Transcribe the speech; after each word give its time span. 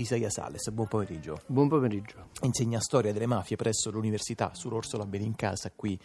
Isaia 0.00 0.30
Sales, 0.30 0.70
buon 0.70 0.88
pomeriggio. 0.88 1.42
Buon 1.44 1.68
pomeriggio. 1.68 2.28
Insegna 2.40 2.80
storia 2.80 3.12
delle 3.12 3.26
mafie 3.26 3.56
presso 3.56 3.90
l'Università 3.90 4.54
Sull'Orsola 4.54 5.04
Benincasa 5.04 5.70
qui 5.76 5.98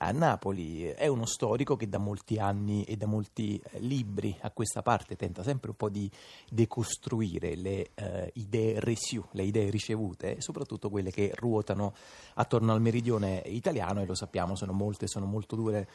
a 0.00 0.10
Napoli. 0.10 0.82
È 0.82 1.06
uno 1.06 1.24
storico 1.24 1.74
che 1.74 1.88
da 1.88 1.96
molti 1.96 2.38
anni 2.38 2.84
e 2.84 2.96
da 2.96 3.06
molti 3.06 3.58
eh, 3.58 3.78
libri 3.80 4.36
a 4.42 4.50
questa 4.50 4.82
parte 4.82 5.16
tenta 5.16 5.42
sempre 5.42 5.70
un 5.70 5.76
po' 5.76 5.88
di 5.88 6.10
decostruire 6.50 7.56
le 7.56 7.90
uh, 7.94 8.28
idee 8.34 8.80
reçue, 8.80 9.28
le 9.30 9.44
idee 9.44 9.70
ricevute 9.70 10.42
soprattutto 10.42 10.90
quelle 10.90 11.10
che 11.10 11.32
ruotano 11.34 11.94
attorno 12.34 12.74
al 12.74 12.82
meridione 12.82 13.42
italiano 13.46 14.02
e 14.02 14.06
lo 14.06 14.14
sappiamo, 14.14 14.56
sono 14.56 14.72
molte, 14.72 15.06
sono 15.06 15.24
molto 15.24 15.56
dure 15.56 15.88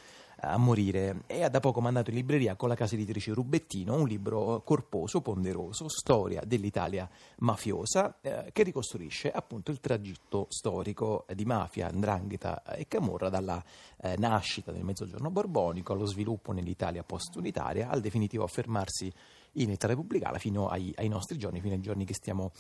a 0.43 0.57
morire. 0.57 1.23
E 1.27 1.43
ha 1.43 1.49
da 1.49 1.59
poco 1.59 1.81
mandato 1.81 2.09
in 2.09 2.17
libreria 2.17 2.55
con 2.55 2.69
la 2.69 2.75
casa 2.75 2.95
editrice 2.95 3.33
Rubettino 3.33 3.95
un 3.95 4.07
libro 4.07 4.61
corposo, 4.63 5.21
ponderoso, 5.21 5.87
storia 5.87 6.41
dell'Italia 6.45 7.09
mafiosa, 7.39 8.17
eh, 8.21 8.49
che 8.51 8.63
ricostruisce 8.63 9.31
appunto 9.31 9.71
il 9.71 9.79
tragitto 9.79 10.47
storico 10.49 11.25
di 11.33 11.45
mafia, 11.45 11.89
ndrangheta 11.91 12.63
e 12.75 12.87
camorra 12.87 13.29
dalla 13.29 13.63
eh, 14.01 14.15
nascita 14.17 14.71
del 14.71 14.83
mezzogiorno 14.83 15.29
borbonico 15.29 15.93
allo 15.93 16.05
sviluppo 16.05 16.51
nell'Italia 16.51 17.03
post-unitaria 17.03 17.89
al 17.89 18.01
definitivo 18.01 18.43
affermarsi 18.43 19.11
in 19.53 19.69
età 19.69 19.87
repubblicana 19.87 20.37
fino 20.37 20.67
ai, 20.67 20.93
ai 20.95 21.07
nostri 21.07 21.37
giorni, 21.37 21.61
fino 21.61 21.75
ai 21.75 21.81
giorni 21.81 22.05
che 22.05 22.13
stiamo 22.13 22.51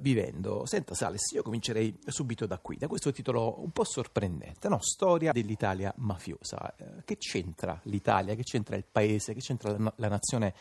vivendo. 0.00 0.64
Senta 0.66 0.94
Sales, 0.94 1.30
io 1.32 1.42
comincerei 1.42 1.98
subito 2.06 2.46
da 2.46 2.58
qui, 2.58 2.76
da 2.76 2.88
questo 2.88 3.12
titolo 3.12 3.62
un 3.62 3.70
po' 3.70 3.84
sorprendente, 3.84 4.68
no? 4.68 4.78
Storia 4.80 5.32
dell'Italia 5.32 5.92
mafiosa. 5.98 6.74
Eh, 6.76 7.04
che 7.04 7.16
c'entra 7.16 7.78
l'Italia, 7.84 8.34
che 8.34 8.42
c'entra 8.42 8.76
il 8.76 8.84
paese, 8.90 9.34
che 9.34 9.40
c'entra 9.40 9.76
la, 9.76 9.92
la 9.96 10.08
nazione 10.08 10.54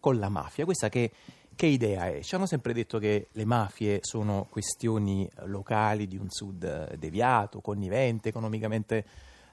con 0.00 0.18
la 0.18 0.28
mafia? 0.28 0.64
Questa 0.64 0.88
che, 0.88 1.10
che, 1.54 1.66
idea 1.66 2.08
è? 2.08 2.20
Ci 2.22 2.34
hanno 2.34 2.46
sempre 2.46 2.72
detto 2.72 2.98
che 2.98 3.28
le 3.30 3.44
mafie 3.44 3.98
sono 4.02 4.46
questioni 4.50 5.28
locali 5.44 6.06
di 6.06 6.16
un 6.16 6.28
sud 6.28 6.94
deviato, 6.94 7.60
connivente, 7.60 8.30
economicamente 8.30 9.04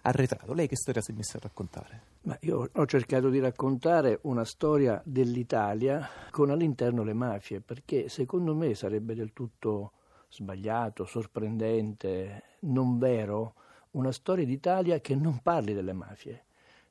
arretrato. 0.02 0.53
Lei 0.53 0.67
che 0.67 0.75
storia 0.75 1.02
si 1.02 1.11
è 1.11 1.16
messa 1.16 1.38
a 1.38 1.42
raccontare? 1.44 2.02
Ma 2.22 2.38
io 2.42 2.69
ho 2.72 2.86
cercato 2.86 3.30
di 3.30 3.39
raccontare 3.39 4.19
una 4.23 4.45
storia 4.45 5.02
dell'Italia 5.06 6.08
con 6.31 6.50
all'interno 6.50 7.03
le 7.03 7.14
mafie, 7.14 7.61
perché 7.61 8.09
secondo 8.09 8.56
me 8.56 8.75
sarebbe 8.75 9.16
del 9.16 9.33
tutto 9.33 9.94
sbagliato, 10.30 11.06
sorprendente, 11.06 12.44
non 12.61 12.97
vero, 12.97 13.56
una 13.91 14.11
storia 14.11 14.45
d'Italia 14.45 15.00
che 15.00 15.16
non 15.16 15.39
parli 15.41 15.73
delle 15.73 15.94
mafie. 15.94 16.45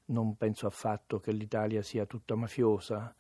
Non 0.07 0.37
penso 0.37 0.67
affatto 0.67 1.21
che 1.21 1.33
l'Italia 1.33 1.83
sia 1.83 2.07
tutta 2.07 2.35
mafiosa 2.35 3.15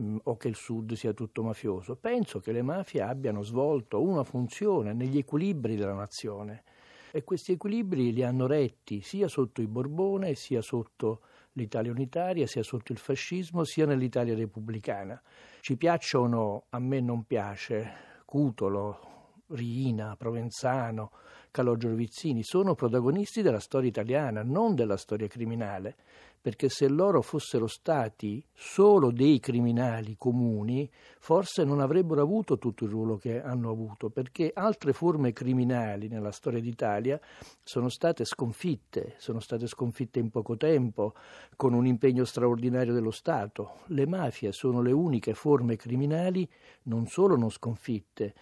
mm, 0.00 0.18
o 0.22 0.36
che 0.36 0.48
il 0.48 0.54
Sud 0.54 0.94
sia 0.94 1.12
tutto 1.12 1.42
mafioso. 1.42 1.96
Penso 1.96 2.38
che 2.38 2.52
le 2.52 2.62
mafie 2.62 3.02
abbiano 3.02 3.42
svolto 3.42 4.00
una 4.00 4.22
funzione 4.22 4.92
negli 4.92 5.18
equilibri 5.18 5.76
della 5.76 5.94
nazione 5.94 6.62
e 7.10 7.24
questi 7.24 7.52
equilibri 7.52 8.12
li 8.12 8.22
hanno 8.22 8.46
retti 8.46 9.00
sia 9.00 9.28
sotto 9.28 9.60
i 9.60 9.66
Borbone, 9.66 10.34
sia 10.34 10.60
sotto 10.60 11.22
l'Italia 11.52 11.90
unitaria, 11.90 12.46
sia 12.46 12.62
sotto 12.62 12.92
il 12.92 12.98
fascismo, 12.98 13.64
sia 13.64 13.86
nell'Italia 13.86 14.34
repubblicana. 14.34 15.20
Ci 15.60 15.76
piacciono, 15.76 16.64
a 16.70 16.78
me 16.78 17.00
non 17.00 17.24
piace, 17.24 18.22
Cutolo, 18.24 19.42
Riina, 19.48 20.14
Provenzano, 20.16 21.10
Calogero 21.58 21.96
Vizzini, 21.96 22.44
sono 22.44 22.76
protagonisti 22.76 23.42
della 23.42 23.58
storia 23.58 23.88
italiana, 23.88 24.44
non 24.44 24.76
della 24.76 24.96
storia 24.96 25.26
criminale 25.26 25.96
perché 26.40 26.68
se 26.68 26.88
loro 26.88 27.20
fossero 27.20 27.66
stati 27.66 28.42
solo 28.54 29.10
dei 29.10 29.40
criminali 29.40 30.14
comuni, 30.16 30.88
forse 31.18 31.64
non 31.64 31.80
avrebbero 31.80 32.22
avuto 32.22 32.58
tutto 32.58 32.84
il 32.84 32.90
ruolo 32.90 33.16
che 33.16 33.42
hanno 33.42 33.70
avuto, 33.70 34.08
perché 34.08 34.52
altre 34.54 34.92
forme 34.92 35.32
criminali 35.32 36.08
nella 36.08 36.30
storia 36.30 36.60
d'Italia 36.60 37.20
sono 37.62 37.88
state 37.88 38.24
sconfitte, 38.24 39.16
sono 39.18 39.40
state 39.40 39.66
sconfitte 39.66 40.20
in 40.20 40.30
poco 40.30 40.56
tempo, 40.56 41.14
con 41.56 41.74
un 41.74 41.86
impegno 41.86 42.24
straordinario 42.24 42.94
dello 42.94 43.10
Stato. 43.10 43.80
Le 43.86 44.06
mafie 44.06 44.52
sono 44.52 44.80
le 44.80 44.92
uniche 44.92 45.34
forme 45.34 45.76
criminali 45.76 46.48
non 46.84 47.06
solo 47.08 47.36
non 47.36 47.50
sconfitte, 47.50 48.34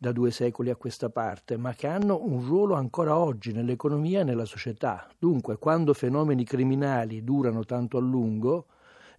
da 0.00 0.12
due 0.12 0.30
secoli 0.30 0.70
a 0.70 0.76
questa 0.76 1.10
parte, 1.10 1.58
ma 1.58 1.74
che 1.74 1.86
hanno 1.86 2.24
un 2.24 2.42
ruolo 2.42 2.74
ancora 2.74 3.18
oggi 3.18 3.52
nell'economia 3.52 4.20
e 4.20 4.24
nella 4.24 4.46
società. 4.46 5.06
Dunque, 5.18 5.58
quando 5.58 5.92
fenomeni 5.92 6.42
criminali 6.42 7.22
durano 7.22 7.66
tanto 7.66 7.98
a 7.98 8.00
lungo 8.00 8.64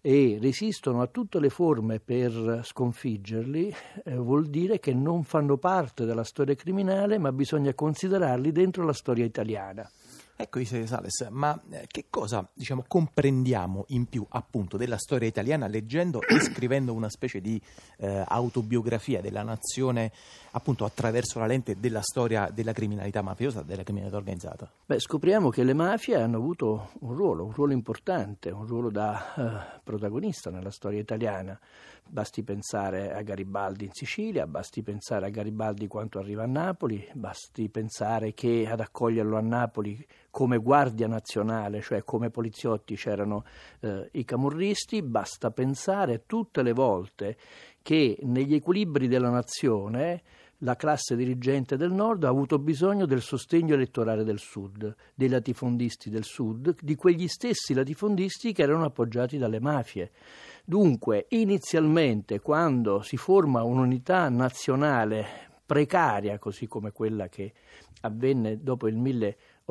e 0.01 0.39
resistono 0.41 1.03
a 1.03 1.05
tutte 1.05 1.39
le 1.39 1.49
forme 1.51 1.99
per 1.99 2.61
sconfiggerli, 2.63 3.71
eh, 4.05 4.15
vuol 4.15 4.47
dire 4.47 4.79
che 4.79 4.91
non 4.95 5.23
fanno 5.23 5.57
parte 5.57 6.05
della 6.05 6.23
storia 6.23 6.55
criminale, 6.55 7.19
ma 7.19 7.31
bisogna 7.31 7.75
considerarli 7.75 8.51
dentro 8.51 8.83
la 8.83 8.93
storia 8.93 9.23
italiana. 9.23 9.87
Ecco, 10.41 10.57
dice 10.57 10.87
Sales, 10.87 11.27
ma 11.29 11.59
eh, 11.69 11.85
che 11.87 12.05
cosa 12.09 12.49
diciamo, 12.51 12.83
comprendiamo 12.87 13.85
in 13.89 14.07
più 14.07 14.25
appunto 14.27 14.75
della 14.75 14.97
storia 14.97 15.27
italiana 15.27 15.67
leggendo 15.67 16.19
e 16.23 16.39
scrivendo 16.41 16.93
una 16.93 17.11
specie 17.11 17.41
di 17.41 17.61
eh, 17.97 18.23
autobiografia 18.27 19.21
della 19.21 19.43
nazione 19.43 20.11
appunto 20.51 20.83
attraverso 20.83 21.37
la 21.37 21.45
lente 21.45 21.79
della 21.79 22.01
storia 22.01 22.49
della 22.51 22.73
criminalità 22.73 23.21
mafiosa, 23.21 23.61
della 23.61 23.83
criminalità 23.83 24.17
organizzata? 24.17 24.71
Beh, 24.83 24.99
scopriamo 24.99 25.49
che 25.49 25.63
le 25.63 25.75
mafie 25.75 26.15
hanno 26.15 26.37
avuto 26.37 26.89
un 27.01 27.13
ruolo, 27.13 27.45
un 27.45 27.51
ruolo 27.51 27.73
importante, 27.73 28.49
un 28.49 28.65
ruolo 28.65 28.89
da 28.89 29.35
eh, 29.35 29.79
protagonista 29.83 30.49
nella 30.49 30.71
storia 30.71 30.99
italiana. 30.99 31.59
Basti 32.13 32.43
pensare 32.43 33.13
a 33.13 33.21
Garibaldi 33.21 33.85
in 33.85 33.93
Sicilia, 33.93 34.45
basti 34.45 34.83
pensare 34.83 35.27
a 35.27 35.29
Garibaldi 35.29 35.87
quanto 35.87 36.19
arriva 36.19 36.43
a 36.43 36.45
Napoli, 36.45 37.07
basti 37.13 37.69
pensare 37.69 38.33
che 38.33 38.67
ad 38.69 38.81
accoglierlo 38.81 39.37
a 39.37 39.41
Napoli 39.41 40.05
come 40.29 40.57
guardia 40.57 41.07
nazionale, 41.07 41.79
cioè 41.79 42.03
come 42.03 42.29
poliziotti 42.29 42.95
c'erano 42.95 43.45
eh, 43.79 44.09
i 44.11 44.25
camorristi, 44.25 45.01
basta 45.03 45.51
pensare 45.51 46.25
tutte 46.25 46.63
le 46.63 46.73
volte 46.73 47.37
che 47.81 48.17
negli 48.23 48.55
equilibri 48.55 49.07
della 49.07 49.29
nazione 49.29 50.21
la 50.63 50.75
classe 50.75 51.15
dirigente 51.15 51.77
del 51.77 51.91
nord 51.91 52.23
ha 52.23 52.29
avuto 52.29 52.59
bisogno 52.59 53.05
del 53.05 53.21
sostegno 53.21 53.73
elettorale 53.73 54.23
del 54.23 54.39
sud, 54.39 54.95
dei 55.15 55.27
latifondisti 55.27 56.09
del 56.09 56.23
sud, 56.23 56.75
di 56.81 56.95
quegli 56.95 57.27
stessi 57.27 57.73
latifondisti 57.73 58.53
che 58.53 58.61
erano 58.61 58.85
appoggiati 58.85 59.37
dalle 59.37 59.59
mafie. 59.59 60.11
Dunque, 60.63 61.25
inizialmente, 61.29 62.39
quando 62.39 63.01
si 63.01 63.17
forma 63.17 63.63
un'unità 63.63 64.29
nazionale 64.29 65.49
precaria, 65.65 66.37
così 66.37 66.67
come 66.67 66.91
quella 66.91 67.27
che 67.27 67.53
avvenne 68.01 68.61
dopo 68.61 68.87
il 68.87 68.97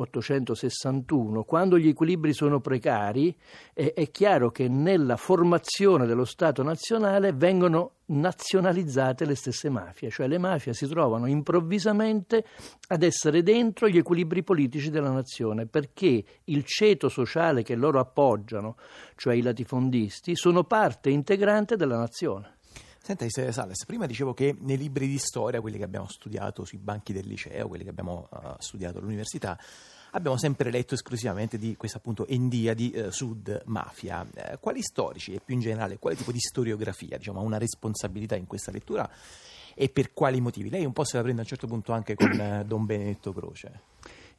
1861, 0.01 1.43
quando 1.43 1.77
gli 1.77 1.87
equilibri 1.87 2.33
sono 2.33 2.59
precari, 2.59 3.35
è, 3.73 3.93
è 3.93 4.09
chiaro 4.09 4.51
che 4.51 4.67
nella 4.67 5.17
formazione 5.17 6.05
dello 6.05 6.25
Stato 6.25 6.63
nazionale 6.63 7.33
vengono 7.33 7.93
nazionalizzate 8.11 9.25
le 9.25 9.35
stesse 9.35 9.69
mafie, 9.69 10.09
cioè 10.09 10.27
le 10.27 10.37
mafie 10.37 10.73
si 10.73 10.87
trovano 10.87 11.27
improvvisamente 11.27 12.45
ad 12.87 13.03
essere 13.03 13.41
dentro 13.41 13.87
gli 13.87 13.97
equilibri 13.97 14.43
politici 14.43 14.89
della 14.89 15.11
nazione, 15.11 15.65
perché 15.65 16.23
il 16.45 16.63
ceto 16.65 17.09
sociale 17.09 17.63
che 17.63 17.75
loro 17.75 17.99
appoggiano, 17.99 18.75
cioè 19.15 19.35
i 19.35 19.41
latifondisti, 19.41 20.35
sono 20.35 20.63
parte 20.63 21.09
integrante 21.09 21.75
della 21.75 21.97
nazione. 21.97 22.59
Senta, 23.03 23.25
Sales, 23.27 23.83
prima 23.85 24.05
dicevo 24.05 24.31
che 24.35 24.55
nei 24.59 24.77
libri 24.77 25.07
di 25.07 25.17
storia, 25.17 25.59
quelli 25.59 25.79
che 25.79 25.83
abbiamo 25.83 26.05
studiato 26.07 26.63
sui 26.65 26.77
banchi 26.77 27.13
del 27.13 27.25
liceo, 27.25 27.67
quelli 27.67 27.83
che 27.83 27.89
abbiamo 27.89 28.29
uh, 28.29 28.53
studiato 28.59 28.99
all'università, 28.99 29.57
abbiamo 30.11 30.37
sempre 30.37 30.69
letto 30.69 30.93
esclusivamente 30.93 31.57
di 31.57 31.75
questa 31.75 31.97
appunto 31.97 32.27
endia 32.27 32.75
di 32.75 32.93
uh, 32.95 33.09
Sud 33.09 33.63
Mafia. 33.65 34.21
Uh, 34.21 34.59
quali 34.59 34.83
storici 34.83 35.33
e 35.33 35.41
più 35.43 35.55
in 35.55 35.61
generale 35.61 35.97
quale 35.97 36.15
tipo 36.15 36.31
di 36.31 36.39
storiografia 36.39 37.17
diciamo, 37.17 37.39
ha 37.39 37.43
una 37.43 37.57
responsabilità 37.57 38.35
in 38.35 38.45
questa 38.45 38.69
lettura 38.69 39.09
e 39.73 39.89
per 39.89 40.13
quali 40.13 40.39
motivi? 40.39 40.69
Lei 40.69 40.85
un 40.85 40.93
po' 40.93 41.03
se 41.03 41.17
la 41.17 41.23
prende 41.23 41.41
a 41.41 41.43
un 41.43 41.49
certo 41.49 41.65
punto 41.65 41.93
anche 41.93 42.13
con 42.13 42.63
Don 42.67 42.85
Benedetto 42.85 43.33
Croce. 43.33 43.81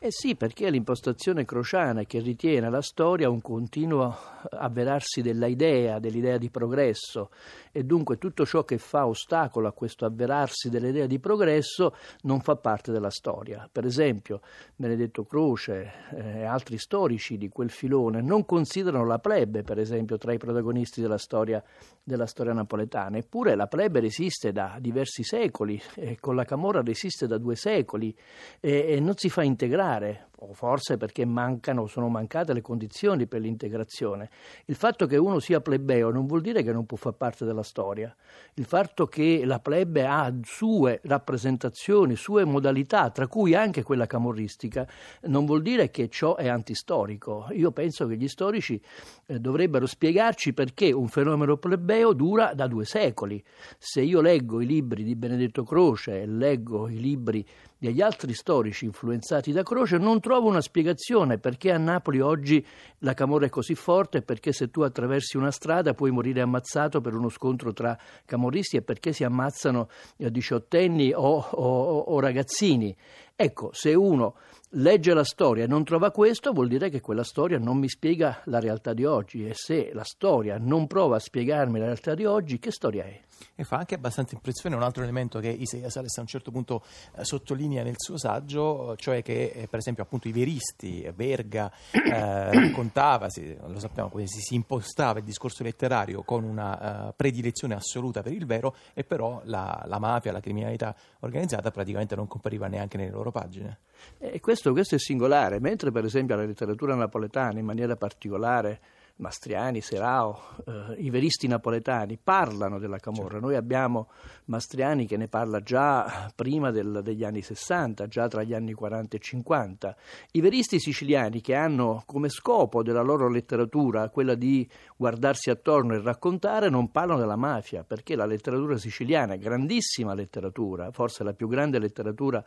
Eh 0.05 0.11
sì, 0.11 0.35
perché 0.35 0.69
l'impostazione 0.69 1.45
crociana 1.45 2.03
che 2.03 2.19
ritiene 2.19 2.69
la 2.69 2.83
storia 2.83 3.31
un 3.31 3.41
continuo 3.41 4.13
avverarsi 4.51 5.23
della 5.23 5.47
idea, 5.47 6.01
dell'idea 6.01 6.39
di 6.39 6.51
progresso 6.51 7.31
e 7.73 7.85
dunque 7.85 8.19
tutto 8.19 8.45
ciò 8.45 8.65
che 8.65 8.79
fa 8.79 9.07
ostacolo 9.07 9.67
a 9.67 9.73
questo 9.73 10.05
avverarsi 10.05 10.69
dell'idea 10.69 11.07
di 11.07 11.19
progresso 11.19 11.95
non 12.23 12.41
fa 12.41 12.57
parte 12.57 12.93
della 12.93 13.11
storia. 13.11 13.69
Per 13.73 13.87
esempio, 13.87 14.43
Benedetto 14.77 15.25
Croce 15.25 15.93
eh, 16.15 16.41
e 16.41 16.45
altri 16.45 16.77
storici 16.77 17.39
di 17.39 17.49
quel 17.49 17.71
filone 17.71 18.21
non 18.21 18.45
considerano 18.45 19.07
la 19.07 19.19
plebe, 19.19 19.63
per 19.63 19.79
esempio, 19.79 20.19
tra 20.19 20.33
i 20.33 20.39
protagonisti 20.39 21.01
della 21.01 21.19
storia, 21.19 21.63
della 22.03 22.27
storia 22.27 22.53
napoletana, 22.53 23.17
eppure 23.17 23.55
la 23.55 23.67
plebe 23.67 24.01
resiste 24.01 24.53
da 24.53 24.77
diversi 24.79 25.23
secoli, 25.25 25.81
con 26.21 26.37
la 26.37 26.45
Camorra 26.45 26.83
resiste 26.83 27.27
da 27.27 27.39
due 27.39 27.57
secoli 27.57 28.15
e, 28.61 28.87
e 28.89 29.01
non 29.01 29.17
si 29.17 29.31
fa 29.31 29.43
integrare 29.43 30.29
o 30.45 30.53
forse 30.55 30.97
perché 30.97 31.25
mancano, 31.25 31.87
sono 31.87 32.09
mancate 32.09 32.53
le 32.53 32.61
condizioni 32.61 33.27
per 33.27 33.41
l'integrazione. 33.41 34.29
Il 34.65 34.75
fatto 34.75 35.07
che 35.07 35.17
uno 35.17 35.39
sia 35.39 35.61
plebeo 35.61 36.11
non 36.11 36.27
vuol 36.27 36.41
dire 36.41 36.63
che 36.63 36.73
non 36.73 36.85
può 36.85 36.97
far 36.97 37.13
parte 37.15 37.45
della 37.45 37.63
storia. 37.63 38.15
Il 38.55 38.65
fatto 38.65 39.07
che 39.07 39.45
la 39.45 39.61
plebe 39.61 40.05
ha 40.05 40.33
sue 40.43 41.01
rappresentazioni, 41.05 42.17
sue 42.17 42.45
modalità, 42.45 43.11
tra 43.11 43.29
cui 43.29 43.55
anche 43.55 43.83
quella 43.83 44.07
camorristica, 44.07 44.87
non 45.23 45.47
vuol 45.47 45.63
dire 45.63 45.91
che 45.91 46.09
ciò 46.09 46.35
è 46.35 46.49
antistorico. 46.49 47.47
Io 47.53 47.71
penso 47.71 48.07
che 48.07 48.17
gli 48.17 48.29
storici 48.29 48.81
eh, 49.27 49.39
dovrebbero 49.39 49.87
spiegarci 49.87 50.53
perché 50.53 50.91
un 50.93 51.09
fenomeno 51.09 51.57
plebeo 51.57 52.13
dura 52.13 52.53
da 52.55 52.67
due 52.67 52.85
secoli. 52.85 53.43
Se 53.79 54.01
io 54.01 54.21
leggo 54.21 54.61
i 54.61 54.67
libri 54.67 55.05
di 55.05 55.15
Benedetto 55.15 55.63
Croce 55.63 56.27
leggo 56.27 56.89
i 56.89 56.99
libri 56.99 57.47
degli 57.83 58.01
altri 58.01 58.33
storici 58.33 58.85
influenzati 58.85 59.51
da 59.51 59.65
Croce, 59.65 59.99
non 59.99 60.21
trovo 60.21 60.47
una 60.47 60.61
spiegazione 60.61 61.39
perché 61.39 61.73
a 61.73 61.79
Napoli 61.79 62.21
oggi 62.21 62.65
la 62.99 63.13
camorra 63.13 63.47
è 63.47 63.49
così 63.49 63.75
forte, 63.75 64.23
perché 64.23 64.53
se 64.53 64.71
tu 64.71 64.83
attraversi 64.83 65.37
una 65.37 65.51
strada 65.51 65.93
puoi 65.93 66.13
morire 66.13 66.43
ammazzato 66.43 67.01
per 67.01 67.17
uno 67.17 67.29
scontro 67.29 67.73
tra 67.73 67.99
camorristi 68.25 68.77
e 68.77 68.83
perché 68.83 69.13
si 69.13 69.25
ammazzano 69.25 69.89
diciottenni 70.17 71.13
o, 71.13 71.39
o, 71.39 71.99
o 71.99 72.21
ragazzini. 72.21 72.97
Ecco, 73.35 73.71
se 73.73 73.95
uno 73.95 74.35
legge 74.77 75.13
la 75.13 75.25
storia 75.25 75.65
e 75.65 75.67
non 75.67 75.85
trova 75.85 76.11
questo, 76.11 76.53
vuol 76.53 76.69
dire 76.69 76.89
che 76.89 77.01
quella 77.01 77.25
storia 77.25 77.59
non 77.59 77.79
mi 77.79 77.89
spiega 77.89 78.43
la 78.45 78.61
realtà 78.61 78.95
di 78.95 79.05
oggi 79.05 79.47
e 79.47 79.53
se 79.55 79.91
la 79.93 80.05
storia 80.05 80.57
non 80.59 80.87
prova 80.87 81.17
a 81.17 81.21
spiegarmi 81.21 81.79
la 81.79 81.87
realtà 81.87 82.15
di 82.15 82.25
oggi, 82.25 82.59
che 82.59 82.71
storia 82.71 83.05
è? 83.05 83.21
E 83.55 83.65
fa 83.65 83.77
anche 83.77 83.95
abbastanza 83.95 84.35
impressione 84.35 84.77
un 84.77 84.83
altro 84.83 85.03
elemento 85.03 85.41
che 85.41 85.49
Isaia 85.49 85.91
Sales 85.91 86.17
a 86.17 86.21
un 86.21 86.27
certo 86.27 86.51
punto 86.51 86.85
eh, 87.17 87.25
sottolinea 87.25 87.83
nel 87.83 87.97
suo 87.97 88.17
saggio, 88.17 88.95
cioè 88.97 89.23
che 89.23 89.53
eh, 89.55 89.67
per 89.69 89.81
esempio 89.81 90.03
appunto 90.05 90.29
i 90.29 90.33
veristi, 90.33 91.11
Verga 91.15 91.71
eh, 91.91 92.53
raccontava, 92.53 93.29
si, 93.29 93.57
lo 93.67 93.79
sappiamo, 93.79 94.11
si, 94.25 94.41
si, 94.41 94.55
impostava 94.55 95.19
il 95.19 95.25
discorso 95.25 95.63
letterario 95.63 96.23
con 96.23 96.45
una 96.45 97.09
uh, 97.09 97.15
predilezione 97.17 97.75
assoluta 97.75 98.23
per 98.23 98.33
il 98.33 98.47
vero 98.47 98.77
e 98.95 99.03
però 99.05 99.41
la, 99.45 99.83
la, 99.87 99.99
mafia, 99.99 100.31
la 100.31 100.41
criminalità 100.41 100.95
organizzata 101.21 101.71
praticamente 101.71 102.15
non 102.15 102.29
compariva 102.29 102.69
neanche 102.69 102.97
nelle 102.97 103.11
loro 103.11 103.32
pagine. 103.33 103.81
E 104.19 104.41
questo, 104.41 104.73
questo 104.73 104.95
è 104.95 104.99
singolare, 104.99 105.61
mentre 105.61 105.91
per 105.91 106.05
esempio 106.05 106.37
la 106.37 106.45
letteratura 106.45 106.95
napoletana 106.95 107.59
in 107.59 107.65
maniera 107.65 107.97
particolare 107.97 108.81
Mastriani, 109.17 109.81
Serao, 109.81 110.41
eh, 110.67 110.95
i 110.99 111.11
veristi 111.11 111.47
napoletani 111.47 112.19
parlano 112.23 112.79
della 112.79 112.99
Camorra. 112.99 113.39
Noi 113.39 113.55
abbiamo 113.55 114.09
Mastriani 114.47 115.07
che 115.07 115.17
ne 115.17 115.29
parla 115.29 115.61
già 115.61 116.31
prima 116.35 116.71
del, 116.71 117.01
degli 117.05 117.23
anni 117.23 117.43
60, 117.43 118.09
già 118.09 118.27
tra 118.27 118.43
gli 118.43 118.55
anni 118.55 118.73
40 118.73 119.17
e 119.17 119.21
50. 119.21 119.97
I 120.33 120.41
veristi 120.41 120.81
siciliani 120.81 121.41
che 121.41 121.55
hanno 121.55 122.03
come 122.07 122.29
scopo 122.29 122.83
della 122.83 123.03
loro 123.03 123.29
letteratura 123.29 124.09
quella 124.09 124.35
di 124.35 124.69
guardarsi 124.97 125.51
attorno 125.51 125.95
e 125.95 126.01
raccontare 126.01 126.69
non 126.69 126.91
parlano 126.91 127.21
della 127.21 127.37
mafia, 127.37 127.85
perché 127.85 128.17
la 128.17 128.27
letteratura 128.27 128.77
siciliana, 128.77 129.37
grandissima 129.37 130.15
letteratura, 130.15 130.91
forse 130.91 131.23
la 131.23 131.33
più 131.33 131.49
grande 131.49 131.79
letteratura 131.79 132.43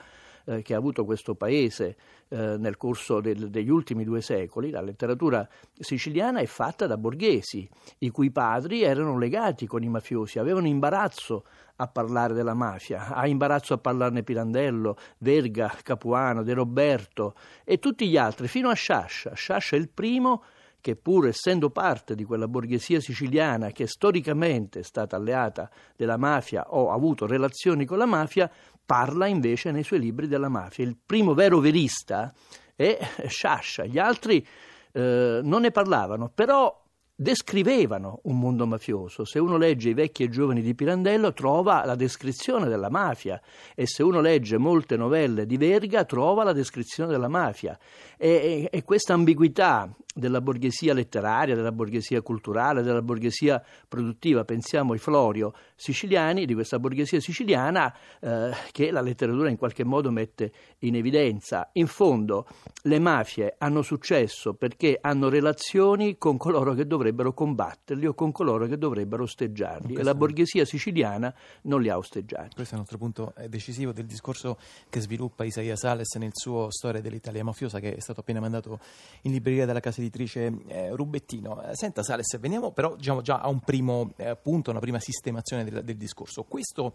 eh, 0.45 0.61
che 0.61 0.73
ha 0.73 0.77
avuto 0.77 1.05
questo 1.05 1.35
paese 1.35 1.95
eh, 2.29 2.55
nel 2.57 2.77
corso 2.77 3.19
del, 3.19 3.49
degli 3.49 3.69
ultimi 3.69 4.03
due 4.03 4.21
secoli, 4.21 4.69
la 4.69 4.81
letteratura 4.81 5.47
siciliana 5.77 6.39
è 6.39 6.45
fatta 6.45 6.87
da 6.87 6.97
borghesi, 6.97 7.67
i 7.99 8.09
cui 8.09 8.31
padri 8.31 8.83
erano 8.83 9.17
legati 9.17 9.67
con 9.67 9.83
i 9.83 9.89
mafiosi, 9.89 10.39
avevano 10.39 10.67
imbarazzo 10.67 11.45
a 11.77 11.87
parlare 11.87 12.33
della 12.33 12.53
mafia, 12.53 13.13
ha 13.13 13.27
imbarazzo 13.27 13.73
a 13.73 13.77
parlarne 13.77 14.23
Pirandello, 14.23 14.97
Verga, 15.17 15.75
Capuano, 15.83 16.43
De 16.43 16.53
Roberto 16.53 17.35
e 17.63 17.79
tutti 17.79 18.07
gli 18.07 18.17
altri, 18.17 18.47
fino 18.47 18.69
a 18.69 18.73
Sciascia. 18.73 19.33
Sciascia 19.33 19.75
è 19.75 19.79
il 19.79 19.89
primo 19.89 20.43
che 20.85 20.95
pur 20.95 21.25
essendo 21.25 21.71
parte 21.71 22.13
di 22.13 22.23
quella 22.23 22.47
borghesia 22.47 22.99
siciliana 22.99 23.71
che 23.71 23.87
storicamente 23.87 24.81
è 24.81 24.83
stata 24.83 25.15
alleata 25.15 25.67
della 25.95 26.15
mafia 26.15 26.63
o 26.69 26.91
ha 26.91 26.93
avuto 26.93 27.25
relazioni 27.25 27.85
con 27.85 27.97
la 27.97 28.05
mafia, 28.05 28.47
parla 28.85 29.27
invece 29.27 29.71
nei 29.71 29.83
suoi 29.83 29.99
libri 29.99 30.27
della 30.27 30.49
mafia. 30.49 30.83
Il 30.83 30.97
primo 31.03 31.33
vero 31.33 31.59
verista 31.59 32.33
è 32.75 32.97
Sciascia, 33.27 33.85
gli 33.85 33.97
altri 33.97 34.45
eh, 34.91 35.39
non 35.43 35.61
ne 35.61 35.71
parlavano, 35.71 36.31
però 36.33 36.83
descrivevano 37.17 38.19
un 38.23 38.37
mondo 38.37 38.67
mafioso. 38.67 39.23
Se 39.23 39.39
uno 39.39 39.57
legge 39.57 39.89
I 39.89 39.93
vecchi 39.93 40.23
e 40.23 40.29
giovani 40.29 40.61
di 40.61 40.75
Pirandello 40.75 41.31
trova 41.31 41.85
la 41.85 41.95
descrizione 41.95 42.67
della 42.67 42.89
mafia 42.89 43.41
e 43.73 43.87
se 43.87 44.03
uno 44.03 44.19
legge 44.19 44.57
molte 44.57 44.97
novelle 44.97 45.45
di 45.45 45.55
Verga 45.55 46.03
trova 46.03 46.43
la 46.43 46.51
descrizione 46.51 47.11
della 47.11 47.29
mafia. 47.29 47.77
E, 48.17 48.29
e, 48.29 48.69
e 48.69 48.83
questa 48.83 49.13
ambiguità 49.13 49.89
della 50.17 50.39
borghesia 50.39 50.93
letteraria, 50.93 51.55
della 51.55 51.73
borghesia 51.73 52.21
culturale, 52.21 52.81
della 52.81 53.01
borghesia 53.01 53.61
produttiva, 53.85 54.45
pensiamo 54.45 54.93
ai 54.93 54.97
Florio 54.97 55.53
siciliani, 55.75 56.45
di 56.45 56.53
questa 56.53 56.79
borghesia 56.79 57.19
siciliana 57.19 57.93
eh, 58.21 58.51
che 58.71 58.91
la 58.91 59.01
letteratura 59.01 59.49
in 59.49 59.57
qualche 59.57 59.83
modo 59.83 60.11
mette 60.11 60.53
in 60.79 60.95
evidenza. 60.95 61.69
In 61.73 61.87
fondo 61.87 62.47
le 62.83 62.97
mafie 62.97 63.55
hanno 63.57 63.81
successo 63.81 64.53
perché 64.53 64.97
hanno 65.01 65.27
relazioni 65.27 66.17
con 66.17 66.37
coloro 66.37 66.73
che 66.73 66.87
dovrebbero 66.87 67.33
combatterli 67.33 68.05
o 68.05 68.13
con 68.13 68.31
coloro 68.31 68.67
che 68.67 68.77
dovrebbero 68.77 69.23
osteggiarli 69.23 69.95
e 69.95 70.03
la 70.03 70.15
borghesia 70.15 70.63
siciliana 70.63 71.33
non 71.63 71.81
li 71.81 71.89
ha 71.89 71.97
osteggiati. 71.97 72.55
Questo 72.55 72.75
è 72.75 72.77
un 72.77 72.83
altro 72.83 72.97
punto 72.97 73.33
decisivo 73.49 73.91
del 73.91 74.05
discorso 74.05 74.57
che 74.89 75.01
sviluppa 75.01 75.43
Isaia 75.43 75.75
Sales 75.75 76.15
nel 76.15 76.31
suo 76.31 76.71
Storia 76.71 77.01
dell'Italia 77.01 77.43
mafiosa 77.43 77.81
che 77.81 77.95
è 77.95 77.99
stato 77.99 78.21
appena 78.21 78.39
mandato 78.39 78.79
in 79.23 79.33
libreria 79.33 79.65
dalla 79.65 79.81
casa 79.81 80.03
editrice 80.05 80.53
eh, 80.67 80.95
Rubettino. 80.95 81.61
Eh, 81.63 81.75
senta 81.75 82.03
Sales, 82.03 82.37
veniamo 82.39 82.71
però 82.71 82.95
diciamo, 82.95 83.21
già 83.21 83.39
a 83.39 83.47
un 83.47 83.59
primo 83.59 84.13
eh, 84.17 84.35
punto, 84.35 84.71
una 84.71 84.79
prima 84.79 84.99
sistemazione 84.99 85.63
del, 85.63 85.83
del, 85.83 85.97
discorso. 85.97 86.43
Questo 86.43 86.93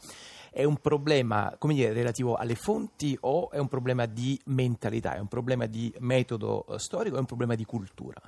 è 0.51 0.65
un 0.65 0.77
problema, 0.79 1.55
come 1.59 1.75
dire, 1.75 1.93
relativo 1.93 2.37
alle 2.37 2.55
fonti 2.55 3.17
o 3.23 3.51
è 3.51 3.59
un 3.59 3.69
problema 3.69 4.07
di 4.07 4.41
mentalità, 4.47 5.15
è 5.15 5.19
un 5.19 5.29
problema 5.29 5.67
di 5.67 5.93
metodo 5.99 6.67
eh, 6.67 6.79
storico, 6.79 7.17
è 7.17 7.21
un 7.21 7.27
problema 7.27 7.55
di 7.55 7.65
cultura? 7.65 8.21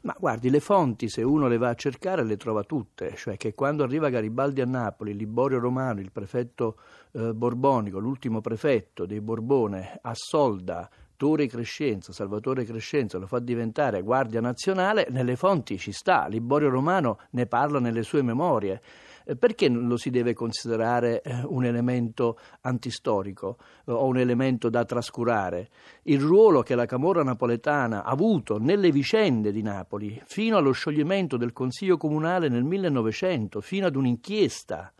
Ma 0.00 0.14
guardi, 0.16 0.48
le 0.48 0.60
fonti, 0.60 1.08
se 1.08 1.22
uno 1.22 1.48
le 1.48 1.56
va 1.56 1.70
a 1.70 1.74
cercare, 1.74 2.22
le 2.22 2.36
trova 2.36 2.62
tutte, 2.62 3.14
cioè 3.16 3.36
che 3.36 3.52
quando 3.52 3.82
arriva 3.82 4.10
Garibaldi 4.10 4.60
a 4.60 4.64
Napoli, 4.64 5.12
Liborio 5.12 5.58
Romano, 5.58 5.98
il 5.98 6.12
prefetto 6.12 6.76
eh, 7.12 7.34
borbonico, 7.34 7.98
l'ultimo 7.98 8.40
prefetto 8.40 9.06
dei 9.06 9.20
Borbone, 9.20 9.98
assolda 10.02 10.88
Tore 11.18 11.48
Crescenzo, 11.48 12.12
Salvatore 12.12 12.64
Crescenzo 12.64 13.18
lo 13.18 13.26
fa 13.26 13.40
diventare 13.40 14.02
guardia 14.02 14.40
nazionale, 14.40 15.08
nelle 15.10 15.34
fonti 15.34 15.76
ci 15.76 15.90
sta, 15.90 16.28
Liborio 16.28 16.70
Romano 16.70 17.18
ne 17.30 17.46
parla 17.46 17.80
nelle 17.80 18.04
sue 18.04 18.22
memorie. 18.22 18.80
Eh, 19.24 19.34
perché 19.34 19.68
lo 19.68 19.96
si 19.96 20.10
deve 20.10 20.32
considerare 20.32 21.20
eh, 21.20 21.42
un 21.44 21.64
elemento 21.64 22.38
antistorico 22.60 23.58
eh, 23.84 23.90
o 23.90 24.06
un 24.06 24.18
elemento 24.18 24.70
da 24.70 24.84
trascurare? 24.84 25.70
Il 26.04 26.20
ruolo 26.20 26.62
che 26.62 26.76
la 26.76 26.86
Camorra 26.86 27.24
napoletana 27.24 28.04
ha 28.04 28.10
avuto 28.10 28.60
nelle 28.60 28.92
vicende 28.92 29.50
di 29.50 29.60
Napoli, 29.60 30.22
fino 30.24 30.56
allo 30.56 30.70
scioglimento 30.70 31.36
del 31.36 31.52
Consiglio 31.52 31.96
Comunale 31.96 32.48
nel 32.48 32.62
1900, 32.62 33.60
fino 33.60 33.88
ad 33.88 33.96
un'inchiesta 33.96 34.92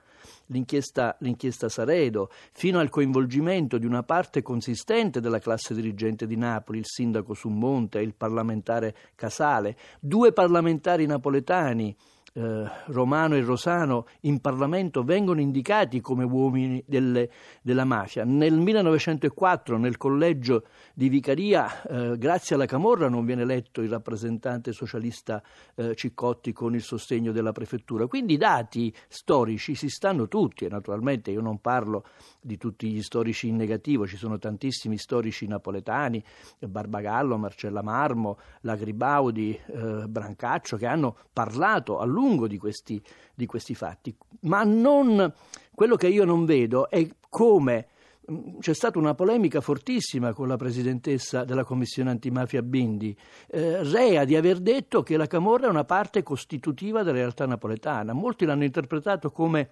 l'inchiesta, 0.48 1.16
l'inchiesta 1.20 1.68
Saredo, 1.68 2.30
fino 2.52 2.78
al 2.78 2.90
coinvolgimento 2.90 3.78
di 3.78 3.86
una 3.86 4.02
parte 4.02 4.42
consistente 4.42 5.20
della 5.20 5.38
classe 5.38 5.74
dirigente 5.74 6.26
di 6.26 6.36
Napoli, 6.36 6.78
il 6.78 6.86
sindaco 6.86 7.34
Summonte 7.34 7.98
e 7.98 8.02
il 8.02 8.14
parlamentare 8.14 8.94
Casale, 9.14 9.76
due 10.00 10.32
parlamentari 10.32 11.06
napoletani 11.06 11.96
eh, 12.38 12.70
Romano 12.86 13.34
e 13.34 13.40
Rosano 13.40 14.06
in 14.20 14.40
Parlamento 14.40 15.02
vengono 15.02 15.40
indicati 15.40 16.00
come 16.00 16.22
uomini 16.22 16.82
delle, 16.86 17.30
della 17.62 17.84
mafia. 17.84 18.24
Nel 18.24 18.54
1904 18.54 19.76
nel 19.76 19.96
collegio 19.96 20.64
di 20.94 21.08
Vicaria, 21.08 21.82
eh, 21.82 22.16
grazie 22.16 22.54
alla 22.54 22.66
Camorra, 22.66 23.08
non 23.08 23.24
viene 23.24 23.42
eletto 23.42 23.82
il 23.82 23.90
rappresentante 23.90 24.72
socialista 24.72 25.42
eh, 25.74 25.96
Ciccotti 25.96 26.52
con 26.52 26.74
il 26.74 26.82
sostegno 26.82 27.32
della 27.32 27.50
prefettura. 27.50 28.06
Quindi 28.06 28.34
i 28.34 28.36
dati 28.36 28.94
storici 29.08 29.74
si 29.74 29.88
stanno 29.88 30.28
tutti 30.28 30.64
e 30.64 30.68
naturalmente 30.68 31.32
io 31.32 31.40
non 31.40 31.60
parlo 31.60 32.04
di 32.40 32.56
tutti 32.56 32.88
gli 32.88 33.02
storici 33.02 33.48
in 33.48 33.56
negativo, 33.56 34.06
ci 34.06 34.16
sono 34.16 34.38
tantissimi 34.38 34.96
storici 34.96 35.46
napoletani, 35.48 36.22
Barbagallo, 36.60 37.36
Marcella 37.36 37.82
Marmo, 37.82 38.38
Lagribaudi, 38.60 39.58
eh, 39.66 40.04
Brancaccio, 40.06 40.76
che 40.76 40.86
hanno 40.86 41.16
parlato 41.32 41.98
a 41.98 42.04
lungo 42.04 42.26
lungo 42.28 42.46
di 42.46 42.58
questi, 42.58 43.02
di 43.34 43.46
questi 43.46 43.74
fatti, 43.74 44.14
ma 44.40 44.62
non, 44.64 45.32
quello 45.74 45.96
che 45.96 46.08
io 46.08 46.24
non 46.24 46.44
vedo 46.44 46.90
è 46.90 47.08
come 47.28 47.88
c'è 48.60 48.74
stata 48.74 48.98
una 48.98 49.14
polemica 49.14 49.62
fortissima 49.62 50.34
con 50.34 50.48
la 50.48 50.56
presidentessa 50.56 51.44
della 51.44 51.64
commissione 51.64 52.10
antimafia 52.10 52.60
Bindi, 52.60 53.16
eh, 53.48 53.82
rea 53.82 54.24
di 54.24 54.36
aver 54.36 54.58
detto 54.58 55.02
che 55.02 55.16
la 55.16 55.26
Camorra 55.26 55.66
è 55.66 55.70
una 55.70 55.84
parte 55.84 56.22
costitutiva 56.22 57.02
della 57.02 57.16
realtà 57.16 57.46
napoletana. 57.46 58.12
Molti 58.12 58.44
l'hanno 58.44 58.64
interpretato 58.64 59.30
come 59.30 59.70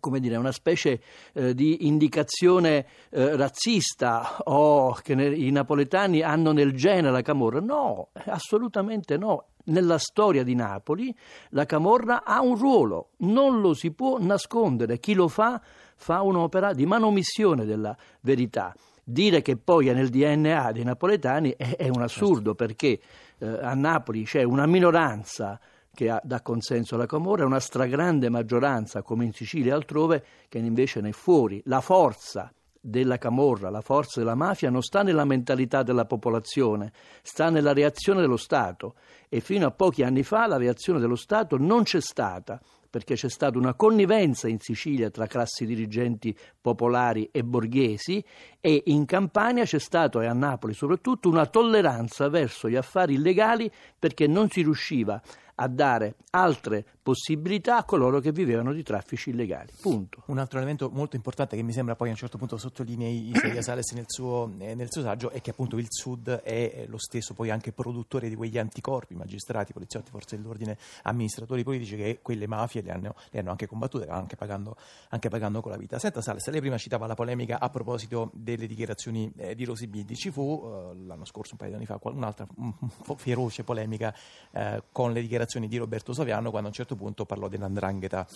come 0.00 0.18
dire, 0.18 0.36
una 0.36 0.52
specie 0.52 1.00
eh, 1.32 1.54
di 1.54 1.86
indicazione 1.86 2.86
eh, 3.10 3.36
razzista 3.36 4.38
o 4.44 4.94
che 4.94 5.14
ne, 5.14 5.26
i 5.28 5.50
napoletani 5.50 6.22
hanno 6.22 6.52
nel 6.52 6.72
gene 6.74 7.10
la 7.10 7.22
camorra. 7.22 7.60
No, 7.60 8.08
assolutamente 8.26 9.16
no. 9.16 9.46
Nella 9.68 9.98
storia 9.98 10.44
di 10.44 10.54
Napoli 10.54 11.14
la 11.50 11.66
camorra 11.66 12.22
ha 12.22 12.40
un 12.40 12.56
ruolo, 12.56 13.10
non 13.18 13.60
lo 13.60 13.74
si 13.74 13.90
può 13.90 14.18
nascondere. 14.20 14.98
Chi 14.98 15.14
lo 15.14 15.26
fa 15.26 15.60
fa 15.96 16.22
un'opera 16.22 16.72
di 16.72 16.86
manomissione 16.86 17.64
della 17.64 17.96
verità. 18.20 18.74
Dire 19.02 19.42
che 19.42 19.56
poi 19.56 19.88
è 19.88 19.92
nel 19.92 20.08
DNA 20.08 20.72
dei 20.72 20.84
napoletani 20.84 21.54
è, 21.56 21.76
è 21.76 21.88
un 21.88 22.02
assurdo 22.02 22.54
certo. 22.54 22.54
perché 22.54 23.00
eh, 23.38 23.46
a 23.46 23.74
Napoli 23.74 24.24
c'è 24.24 24.42
una 24.42 24.66
minoranza 24.66 25.58
che 25.96 26.10
ha, 26.10 26.20
dà 26.22 26.42
consenso 26.42 26.94
alla 26.94 27.06
Camorra 27.06 27.42
e 27.42 27.46
una 27.46 27.58
stragrande 27.58 28.28
maggioranza, 28.28 29.00
come 29.00 29.24
in 29.24 29.32
Sicilia 29.32 29.72
e 29.72 29.74
altrove, 29.74 30.24
che 30.46 30.58
invece 30.58 31.00
ne 31.00 31.08
è 31.08 31.12
fuori. 31.12 31.62
La 31.64 31.80
forza 31.80 32.52
della 32.78 33.16
Camorra, 33.16 33.70
la 33.70 33.80
forza 33.80 34.20
della 34.20 34.34
mafia 34.34 34.68
non 34.68 34.82
sta 34.82 35.02
nella 35.02 35.24
mentalità 35.24 35.82
della 35.82 36.04
popolazione, 36.04 36.92
sta 37.22 37.48
nella 37.48 37.72
reazione 37.72 38.20
dello 38.20 38.36
Stato 38.36 38.96
e 39.30 39.40
fino 39.40 39.66
a 39.66 39.70
pochi 39.70 40.02
anni 40.02 40.22
fa 40.22 40.46
la 40.46 40.58
reazione 40.58 41.00
dello 41.00 41.16
Stato 41.16 41.56
non 41.56 41.82
c'è 41.82 42.00
stata 42.00 42.60
perché 42.88 43.14
c'è 43.14 43.28
stata 43.28 43.58
una 43.58 43.74
connivenza 43.74 44.48
in 44.48 44.58
Sicilia 44.58 45.10
tra 45.10 45.26
classi 45.26 45.66
dirigenti 45.66 46.36
popolari 46.60 47.28
e 47.32 47.42
borghesi 47.42 48.24
e 48.60 48.84
in 48.86 49.04
Campania 49.04 49.64
c'è 49.64 49.78
stata, 49.78 50.22
e 50.22 50.26
a 50.26 50.32
Napoli 50.32 50.72
soprattutto, 50.72 51.28
una 51.28 51.46
tolleranza 51.46 52.28
verso 52.28 52.68
gli 52.68 52.76
affari 52.76 53.14
illegali 53.14 53.70
perché 53.98 54.26
non 54.26 54.48
si 54.48 54.62
riusciva 54.62 55.20
dare 55.66 56.16
altre 56.30 56.84
possibilità 57.02 57.78
a 57.78 57.84
coloro 57.84 58.20
che 58.20 58.30
vivevano 58.30 58.72
di 58.72 58.82
traffici 58.82 59.30
illegali. 59.30 59.72
Punto. 59.80 60.24
Un 60.26 60.38
altro 60.38 60.58
elemento 60.58 60.90
molto 60.90 61.16
importante 61.16 61.56
che 61.56 61.62
mi 61.62 61.72
sembra 61.72 61.96
poi 61.96 62.08
a 62.08 62.10
un 62.10 62.16
certo 62.16 62.36
punto 62.36 62.58
sottolinei 62.58 63.30
Isaia 63.30 63.62
Sales 63.62 63.92
nel 63.92 64.04
suo, 64.08 64.52
eh, 64.58 64.74
nel 64.74 64.90
suo 64.90 65.02
saggio 65.02 65.30
è 65.30 65.40
che 65.40 65.50
appunto 65.50 65.78
il 65.78 65.86
Sud 65.88 66.28
è 66.28 66.84
lo 66.88 66.98
stesso 66.98 67.32
poi 67.32 67.50
anche 67.50 67.72
produttore 67.72 68.28
di 68.28 68.34
quegli 68.34 68.58
anticorpi, 68.58 69.14
magistrati, 69.14 69.72
poliziotti, 69.72 70.10
forze 70.10 70.36
dell'ordine, 70.36 70.76
amministratori 71.04 71.62
politici 71.62 71.96
che 71.96 72.18
quelle 72.20 72.46
mafie 72.46 72.82
le 72.82 72.90
hanno, 72.90 73.14
le 73.30 73.38
hanno 73.38 73.50
anche 73.50 73.66
combattute, 73.66 74.06
anche 74.08 74.36
pagando, 74.36 74.76
anche 75.10 75.28
pagando, 75.30 75.62
con 75.62 75.70
la 75.70 75.78
vita. 75.78 75.98
Senta 75.98 76.20
Sales, 76.20 76.46
lei 76.48 76.60
prima 76.60 76.76
citava 76.76 77.06
la 77.06 77.14
polemica 77.14 77.60
a 77.60 77.70
proposito 77.70 78.30
delle 78.34 78.66
dichiarazioni 78.66 79.32
eh, 79.36 79.54
di 79.54 79.64
Rosy 79.64 79.86
Bindi, 79.86 80.16
ci 80.16 80.30
fu 80.30 80.60
eh, 80.64 80.96
l'anno 81.06 81.24
scorso, 81.24 81.52
un 81.52 81.58
paio 81.58 81.70
di 81.70 81.76
anni 81.76 81.86
fa, 81.86 81.98
un'altra 82.02 82.46
un, 82.56 82.72
un 82.80 83.16
feroce 83.16 83.62
polemica 83.64 84.14
eh, 84.50 84.82
con 84.90 85.12
le 85.12 85.20
dichiarazioni 85.20 85.44
dichiarazioni 85.46 85.68
di 85.68 85.76
Roberto 85.76 86.12
Saviano 86.12 86.50
quando 86.50 86.68
a 86.68 86.70
un 86.70 86.76
certo 86.76 86.96
punto 86.96 87.24
parlò 87.24 87.48
dell'andrangheta 87.48 88.26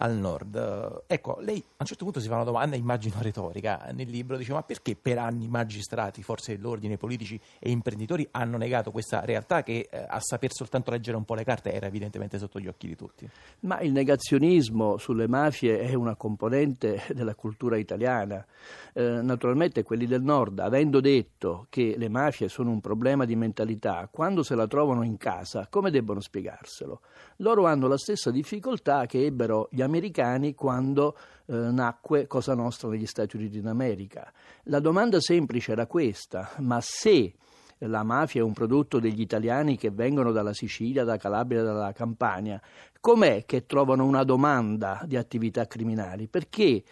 al 0.00 0.16
nord. 0.16 1.02
Ecco, 1.06 1.38
lei 1.40 1.58
a 1.58 1.76
un 1.80 1.86
certo 1.86 2.04
punto 2.04 2.20
si 2.20 2.28
fa 2.28 2.34
una 2.36 2.44
domanda, 2.44 2.76
immagino 2.76 3.16
retorica, 3.20 3.90
nel 3.92 4.08
libro 4.08 4.36
dice 4.36 4.52
ma 4.52 4.62
perché 4.62 4.96
per 4.96 5.18
anni 5.18 5.46
magistrati, 5.48 6.22
forze 6.22 6.56
dell'ordine, 6.56 6.96
politici 6.96 7.40
e 7.58 7.70
imprenditori 7.70 8.26
hanno 8.32 8.56
negato 8.56 8.90
questa 8.90 9.24
realtà 9.24 9.62
che 9.62 9.88
eh, 9.90 10.06
a 10.08 10.18
saper 10.20 10.52
soltanto 10.52 10.90
leggere 10.90 11.16
un 11.16 11.24
po' 11.24 11.34
le 11.34 11.44
carte 11.44 11.72
era 11.72 11.86
evidentemente 11.86 12.38
sotto 12.38 12.58
gli 12.58 12.66
occhi 12.66 12.86
di 12.86 12.96
tutti? 12.96 13.28
Ma 13.60 13.80
il 13.80 13.92
negazionismo 13.92 14.96
sulle 14.96 15.28
mafie 15.28 15.80
è 15.80 15.94
una 15.94 16.16
componente 16.16 17.02
della 17.12 17.34
cultura 17.34 17.76
italiana. 17.76 18.44
Eh, 18.92 19.20
naturalmente 19.22 19.82
quelli 19.82 20.06
del 20.06 20.22
nord, 20.22 20.58
avendo 20.60 21.00
detto 21.00 21.66
che 21.68 21.94
le 21.96 22.08
mafie 22.08 22.48
sono 22.48 22.70
un 22.70 22.80
problema 22.80 23.24
di 23.24 23.36
mentalità, 23.36 24.08
quando 24.10 24.42
se 24.42 24.54
la 24.54 24.66
trovano 24.66 25.02
in 25.02 25.18
casa, 25.18 25.66
come 25.68 25.90
debbono 25.90 26.20
spiegarselo? 26.20 27.00
Loro 27.36 27.66
hanno 27.66 27.86
la 27.86 27.96
stessa 27.96 28.30
difficoltà 28.30 29.06
che 29.06 29.24
ebbero 29.24 29.68
gli 29.70 29.80
americani 29.80 29.89
quando 30.54 31.16
eh, 31.46 31.54
nacque 31.54 32.26
Cosa 32.26 32.54
Nostra 32.54 32.88
negli 32.88 33.06
Stati 33.06 33.36
Uniti 33.36 33.60
d'America. 33.60 34.32
La 34.64 34.80
domanda 34.80 35.20
semplice 35.20 35.72
era 35.72 35.86
questa, 35.86 36.50
ma 36.58 36.80
se 36.80 37.34
la 37.78 38.02
mafia 38.02 38.40
è 38.40 38.44
un 38.44 38.52
prodotto 38.52 38.98
degli 38.98 39.20
italiani 39.20 39.76
che 39.76 39.90
vengono 39.90 40.32
dalla 40.32 40.52
Sicilia, 40.52 41.04
dalla 41.04 41.16
Calabria, 41.16 41.62
dalla 41.62 41.92
Campania, 41.92 42.60
com'è 43.00 43.44
che 43.46 43.64
trovano 43.64 44.04
una 44.04 44.24
domanda 44.24 45.02
di 45.06 45.16
attività 45.16 45.66
criminali? 45.66 46.28
Perché 46.28 46.82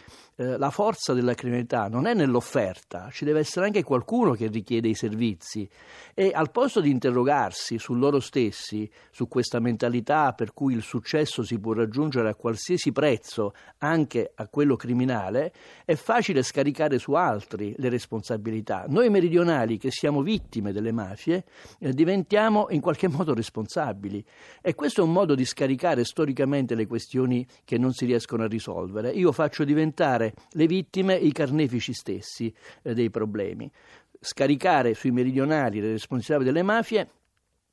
eh, 0.41 0.57
la 0.57 0.71
forza 0.71 1.15
della 1.15 1.35
criminalità 1.35 1.89
non 1.89 2.07
è 2.07 2.15
nell'offerta, 2.15 3.09
ci 3.11 3.25
deve 3.25 3.41
essere 3.41 3.67
anche 3.67 3.83
qualcuno 3.83 4.35
che 4.35 4.47
richiede 4.47 4.89
i 4.89 4.95
servizi 4.95 5.69
e 6.15 6.31
al 6.33 6.53
posto 6.53 6.81
di 6.81 6.91
interrogarsi 6.91 7.77
su 7.79 7.95
loro 7.95 8.21
stessi, 8.21 8.89
su 9.11 9.27
questa 9.27 9.59
mentalità 9.59 10.33
per 10.35 10.55
cui 10.55 10.75
il 10.75 10.83
successo 10.83 11.43
si 11.43 11.59
può 11.59 11.73
raggiungere 11.73 12.29
a 12.29 12.37
qualsiasi 12.37 12.93
prezzo, 12.93 13.53
anche 13.79 14.31
a 14.33 14.47
quello 14.47 14.77
criminale, 14.77 15.53
è 15.85 15.97
facile 15.97 16.45
scaricare 16.45 16.99
su 16.99 17.15
altri 17.15 17.75
le 17.77 17.89
responsabilità. 17.89 18.85
Noi 18.87 19.11
meridionali 19.11 19.77
che 19.77 19.91
siamo 19.91 20.23
vittime 20.23 20.71
delle 20.73 20.93
mafie 20.93 21.45
eh, 21.81 21.93
diventiamo 21.93 22.69
in 22.71 22.81
qualche 22.81 23.09
modo 23.11 23.35
responsabili 23.35 24.25
e 24.63 24.77
questo 24.77 25.01
è 25.01 25.05
un 25.05 25.13
modo 25.13 25.35
di 25.35 25.45
scaricare 25.45 25.98
storicamente 26.05 26.75
le 26.75 26.87
questioni 26.87 27.47
che 27.65 27.79
non 27.79 27.93
si 27.93 28.05
riescono 28.05 28.45
a 28.45 28.49
risolvere. 28.49 29.11
Io 29.11 29.33
faccio 29.33 29.65
diventare 29.65 30.35
le 30.51 30.67
vittime 30.67 31.15
i 31.15 31.33
carnefici 31.33 31.93
stessi 31.93 32.53
eh, 32.83 32.95
dei 32.95 33.11
problemi. 33.11 33.71
Scaricare 34.21 34.95
sui 34.95 35.11
meridionali 35.11 35.81
le 35.81 35.93
responsabilità 35.93 36.53
delle 36.53 36.65
mafie 36.65 37.11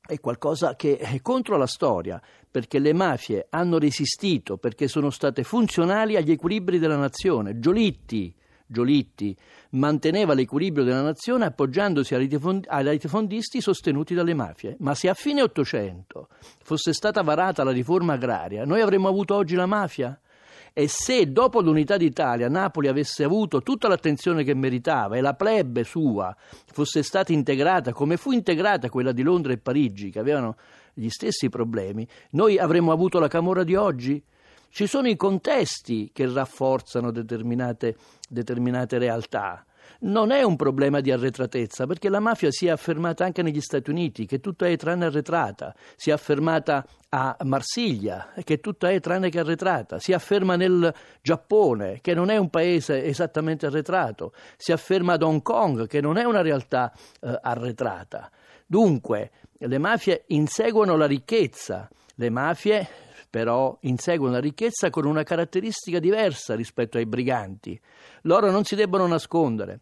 è 0.06 0.20
qualcosa 0.20 0.76
che 0.76 0.98
è 0.98 1.20
contro 1.20 1.56
la 1.56 1.66
storia, 1.66 2.22
perché 2.48 2.78
le 2.78 2.92
mafie 2.92 3.46
hanno 3.50 3.78
resistito, 3.78 4.56
perché 4.56 4.86
sono 4.86 5.10
state 5.10 5.42
funzionali 5.42 6.16
agli 6.16 6.30
equilibri 6.30 6.78
della 6.78 6.96
nazione. 6.96 7.58
Giolitti, 7.58 8.32
Giolitti 8.66 9.36
manteneva 9.70 10.34
l'equilibrio 10.34 10.84
della 10.84 11.02
nazione 11.02 11.44
appoggiandosi 11.44 12.14
ai 12.14 12.84
latifondisti 12.84 13.60
sostenuti 13.60 14.14
dalle 14.14 14.34
mafie. 14.34 14.76
Ma 14.80 14.94
se 14.94 15.08
a 15.08 15.14
fine 15.14 15.42
Ottocento 15.42 16.28
fosse 16.62 16.92
stata 16.92 17.22
varata 17.22 17.62
la 17.62 17.70
riforma 17.70 18.14
agraria, 18.14 18.64
noi 18.64 18.80
avremmo 18.80 19.08
avuto 19.08 19.34
oggi 19.34 19.54
la 19.54 19.66
mafia? 19.66 20.18
E 20.78 20.88
se 20.88 21.32
dopo 21.32 21.62
l'unità 21.62 21.96
d'Italia 21.96 22.50
Napoli 22.50 22.88
avesse 22.88 23.24
avuto 23.24 23.62
tutta 23.62 23.88
l'attenzione 23.88 24.44
che 24.44 24.52
meritava 24.52 25.16
e 25.16 25.22
la 25.22 25.32
plebe 25.32 25.84
sua 25.84 26.36
fosse 26.66 27.02
stata 27.02 27.32
integrata 27.32 27.94
come 27.94 28.18
fu 28.18 28.30
integrata 28.32 28.90
quella 28.90 29.12
di 29.12 29.22
Londra 29.22 29.54
e 29.54 29.56
Parigi, 29.56 30.10
che 30.10 30.18
avevano 30.18 30.56
gli 30.92 31.08
stessi 31.08 31.48
problemi, 31.48 32.06
noi 32.32 32.58
avremmo 32.58 32.92
avuto 32.92 33.18
la 33.18 33.28
Camorra 33.28 33.64
di 33.64 33.74
oggi? 33.74 34.22
Ci 34.68 34.86
sono 34.86 35.08
i 35.08 35.16
contesti 35.16 36.10
che 36.12 36.30
rafforzano 36.30 37.10
determinate, 37.10 37.96
determinate 38.28 38.98
realtà. 38.98 39.64
Non 39.98 40.30
è 40.30 40.42
un 40.42 40.56
problema 40.56 41.00
di 41.00 41.10
arretratezza, 41.10 41.86
perché 41.86 42.08
la 42.08 42.20
mafia 42.20 42.50
si 42.50 42.66
è 42.66 42.70
affermata 42.70 43.24
anche 43.24 43.42
negli 43.42 43.60
Stati 43.60 43.88
Uniti, 43.88 44.26
che 44.26 44.40
tutta 44.40 44.66
è 44.66 44.76
tranne 44.76 45.06
arretrata, 45.06 45.74
si 45.94 46.10
è 46.10 46.12
affermata 46.12 46.84
a 47.08 47.36
Marsiglia, 47.44 48.32
che 48.44 48.60
tutta 48.60 48.90
è 48.90 49.00
tranne 49.00 49.30
che 49.30 49.38
arretrata, 49.38 49.98
si 49.98 50.12
afferma 50.12 50.56
nel 50.56 50.92
Giappone, 51.22 52.00
che 52.02 52.12
non 52.12 52.28
è 52.28 52.36
un 52.36 52.50
paese 52.50 53.04
esattamente 53.04 53.66
arretrato, 53.66 54.32
si 54.56 54.72
afferma 54.72 55.14
ad 55.14 55.22
Hong 55.22 55.40
Kong, 55.40 55.86
che 55.86 56.00
non 56.02 56.18
è 56.18 56.24
una 56.24 56.42
realtà 56.42 56.92
eh, 57.20 57.38
arretrata. 57.40 58.30
Dunque, 58.66 59.30
le 59.58 59.78
mafie 59.78 60.24
inseguono 60.28 60.96
la 60.96 61.06
ricchezza, 61.06 61.88
le 62.16 62.30
mafie 62.30 62.88
però 63.28 63.76
inseguono 63.82 64.34
la 64.34 64.40
ricchezza 64.40 64.90
con 64.90 65.04
una 65.04 65.22
caratteristica 65.22 65.98
diversa 65.98 66.54
rispetto 66.54 66.98
ai 66.98 67.06
briganti. 67.06 67.78
Loro 68.22 68.50
non 68.50 68.64
si 68.64 68.74
debbono 68.74 69.06
nascondere 69.06 69.80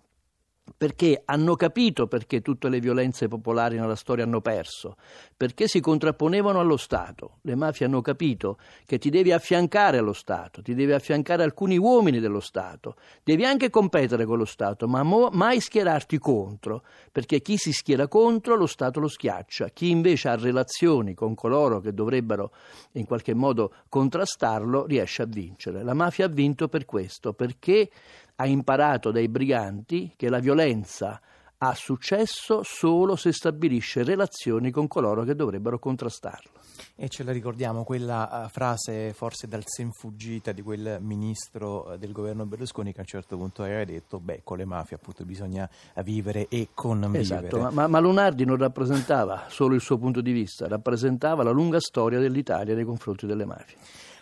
perché 0.76 1.20
hanno 1.26 1.56
capito 1.56 2.06
perché 2.06 2.40
tutte 2.40 2.70
le 2.70 2.80
violenze 2.80 3.28
popolari 3.28 3.78
nella 3.78 3.96
storia 3.96 4.24
hanno 4.24 4.40
perso, 4.40 4.96
perché 5.36 5.68
si 5.68 5.80
contrapponevano 5.80 6.58
allo 6.58 6.78
Stato. 6.78 7.38
Le 7.42 7.54
mafie 7.54 7.86
hanno 7.86 8.00
capito 8.00 8.58
che 8.86 8.98
ti 8.98 9.10
devi 9.10 9.30
affiancare 9.30 9.98
allo 9.98 10.14
Stato, 10.14 10.62
ti 10.62 10.74
devi 10.74 10.92
affiancare 10.92 11.42
alcuni 11.42 11.76
uomini 11.76 12.18
dello 12.18 12.40
Stato, 12.40 12.96
devi 13.22 13.44
anche 13.44 13.68
competere 13.68 14.24
con 14.24 14.38
lo 14.38 14.46
Stato, 14.46 14.88
ma 14.88 15.02
mo- 15.02 15.28
mai 15.32 15.60
schierarti 15.60 16.18
contro, 16.18 16.82
perché 17.12 17.42
chi 17.42 17.58
si 17.58 17.72
schiera 17.72 18.08
contro 18.08 18.56
lo 18.56 18.66
Stato 18.66 19.00
lo 19.00 19.08
schiaccia, 19.08 19.68
chi 19.68 19.90
invece 19.90 20.28
ha 20.28 20.36
relazioni 20.36 21.12
con 21.12 21.34
coloro 21.34 21.80
che 21.80 21.92
dovrebbero 21.92 22.52
in 22.92 23.04
qualche 23.04 23.34
modo 23.34 23.72
contrastarlo 23.88 24.86
riesce 24.86 25.22
a 25.22 25.26
vincere. 25.26 25.82
La 25.82 25.94
mafia 25.94 26.24
ha 26.24 26.28
vinto 26.28 26.68
per 26.68 26.86
questo, 26.86 27.34
perché 27.34 27.90
ha 28.36 28.46
imparato 28.46 29.10
dai 29.10 29.28
briganti 29.28 30.12
che 30.16 30.28
la 30.28 30.38
violenza 30.38 31.20
ha 31.58 31.74
successo 31.74 32.62
solo 32.62 33.16
se 33.16 33.32
stabilisce 33.32 34.02
relazioni 34.02 34.70
con 34.70 34.86
coloro 34.86 35.22
che 35.22 35.34
dovrebbero 35.34 35.78
contrastarlo. 35.78 36.50
E 36.96 37.08
ce 37.08 37.22
la 37.22 37.32
ricordiamo 37.32 37.84
quella 37.84 38.44
uh, 38.44 38.48
frase 38.48 39.12
forse 39.14 39.46
dal 39.46 39.62
sen 39.64 39.90
fuggita 39.92 40.52
di 40.52 40.60
quel 40.60 40.98
ministro 41.00 41.92
uh, 41.92 41.96
del 41.96 42.12
governo 42.12 42.44
Berlusconi 42.44 42.92
che 42.92 42.98
a 42.98 43.02
un 43.02 43.06
certo 43.06 43.36
punto 43.36 43.62
aveva 43.62 43.84
detto 43.84 44.20
beh 44.20 44.40
con 44.44 44.58
le 44.58 44.64
mafie 44.64 44.96
appunto 44.96 45.24
bisogna 45.24 45.68
vivere 46.02 46.48
e 46.48 46.68
convivere. 46.74 47.20
Esatto, 47.20 47.58
ma, 47.58 47.70
ma, 47.70 47.86
ma 47.86 47.98
Lunardi 47.98 48.44
non 48.44 48.56
rappresentava 48.56 49.44
solo 49.48 49.74
il 49.74 49.80
suo 49.80 49.96
punto 49.96 50.20
di 50.20 50.32
vista, 50.32 50.68
rappresentava 50.68 51.42
la 51.42 51.50
lunga 51.50 51.80
storia 51.80 52.18
dell'Italia 52.18 52.74
nei 52.74 52.84
confronti 52.84 53.26
delle 53.26 53.44
mafie. 53.44 53.76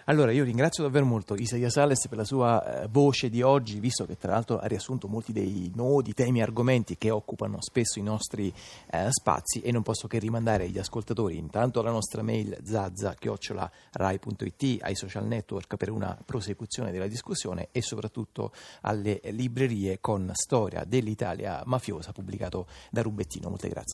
Allora, 0.06 0.32
io 0.32 0.42
ringrazio 0.42 0.82
davvero 0.82 1.04
molto 1.04 1.36
Isaia 1.36 1.70
Sales 1.70 2.08
per 2.08 2.18
la 2.18 2.24
sua 2.24 2.82
eh, 2.82 2.88
voce 2.88 3.30
di 3.30 3.40
oggi, 3.40 3.78
visto 3.78 4.04
che 4.04 4.18
tra 4.18 4.32
l'altro 4.32 4.58
ha 4.58 4.66
riassunto 4.66 5.06
molti 5.06 5.32
dei 5.32 5.70
nodi, 5.76 6.12
temi 6.12 6.42
argomenti 6.42 6.96
che 6.98 7.10
occupano 7.10 7.58
spesso 7.60 8.00
i 8.00 8.02
nostri 8.02 8.52
eh, 8.90 9.06
spazi 9.10 9.60
e 9.60 9.70
non 9.70 9.82
posso 9.82 10.08
che 10.08 10.18
rimandare 10.18 10.64
agli 10.64 10.78
ascoltatori 10.78 11.36
intanto 11.36 11.78
alla 11.78 11.92
nostra 11.92 12.22
mail 12.22 12.58
zazza-rai.it, 12.64 13.12
ai 14.82 14.96
social 14.96 15.24
network 15.24 15.76
per 15.76 15.90
una 15.90 16.18
prosecuzione 16.24 16.90
della 16.90 17.06
discussione 17.06 17.68
e 17.70 17.80
soprattutto 17.80 18.50
alle 18.80 19.20
librerie 19.26 20.00
con 20.00 20.32
Storia 20.34 20.82
dell'Italia 20.84 21.62
mafiosa 21.64 22.10
pubblicato 22.10 22.66
da 22.90 23.02
Rubettino. 23.02 23.48
Molte 23.48 23.68
grazie. 23.68 23.90